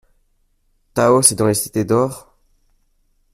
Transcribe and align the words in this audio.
Tao 0.95 1.21
c'est 1.21 1.35
dans 1.35 1.45
les 1.45 1.53
cités 1.53 1.85
d'or? 1.85 2.35